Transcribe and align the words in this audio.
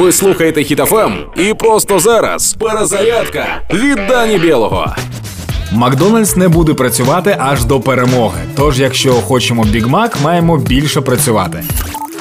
Ви 0.00 0.12
слухаєте 0.12 0.64
Хітофем 0.64 1.12
і 1.36 1.54
просто 1.54 1.98
зараз 1.98 2.52
перезарядка 2.52 3.46
від 3.72 3.98
Дані 4.08 4.38
Білого. 4.38 4.94
Макдональдс 5.72 6.36
не 6.36 6.48
буде 6.48 6.74
працювати 6.74 7.36
аж 7.38 7.64
до 7.64 7.80
перемоги. 7.80 8.40
Тож, 8.56 8.80
якщо 8.80 9.12
хочемо 9.12 9.64
Біг 9.64 9.88
Мак, 9.88 10.16
маємо 10.22 10.56
більше 10.56 11.00
працювати. 11.00 11.64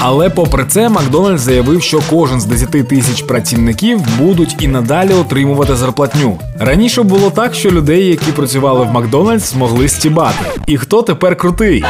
Але 0.00 0.30
попри 0.30 0.64
це, 0.68 0.88
Макдональдс 0.88 1.42
заявив, 1.42 1.82
що 1.82 2.00
кожен 2.10 2.40
з 2.40 2.44
10 2.44 2.88
тисяч 2.88 3.22
працівників 3.22 4.00
будуть 4.18 4.56
і 4.60 4.68
надалі 4.68 5.12
отримувати 5.12 5.76
зарплатню. 5.76 6.38
Раніше 6.58 7.02
було 7.02 7.30
так, 7.30 7.54
що 7.54 7.70
людей, 7.70 8.06
які 8.06 8.32
працювали 8.32 8.84
в 8.84 8.92
Макдональдс, 8.92 9.50
змогли 9.50 9.88
стібати. 9.88 10.44
І 10.66 10.78
хто 10.78 11.02
тепер 11.02 11.36
крутий? 11.36 11.84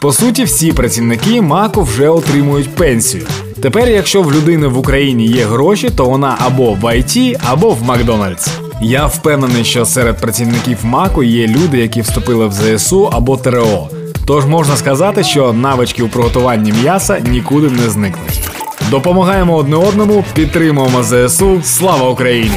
По 0.00 0.12
суті, 0.12 0.44
всі 0.44 0.72
працівники 0.72 1.40
Маку 1.40 1.82
вже 1.82 2.08
отримують 2.08 2.74
пенсію. 2.74 3.26
Тепер, 3.64 3.88
якщо 3.88 4.22
в 4.22 4.32
людини 4.32 4.66
в 4.66 4.78
Україні 4.78 5.26
є 5.26 5.44
гроші, 5.44 5.90
то 5.96 6.04
вона 6.04 6.36
або 6.38 6.72
в 6.72 6.84
IT, 6.84 7.36
або 7.46 7.70
в 7.70 7.82
Макдональдс. 7.82 8.48
Я 8.82 9.06
впевнений, 9.06 9.64
що 9.64 9.84
серед 9.84 10.20
працівників 10.20 10.78
Маку 10.82 11.22
є 11.22 11.46
люди, 11.46 11.78
які 11.78 12.00
вступили 12.00 12.46
в 12.46 12.52
ЗСУ 12.52 13.10
або 13.12 13.36
ТРО. 13.36 13.88
Тож 14.26 14.46
можна 14.46 14.76
сказати, 14.76 15.24
що 15.24 15.52
навички 15.52 16.02
у 16.02 16.08
приготуванні 16.08 16.72
м'яса 16.72 17.18
нікуди 17.18 17.70
не 17.70 17.90
зникнуть. 17.90 18.40
Допомагаємо 18.90 19.56
одне 19.56 19.76
одному, 19.76 20.24
підтримуємо 20.34 21.02
ЗСУ. 21.02 21.60
Слава 21.62 22.08
Україні! 22.08 22.56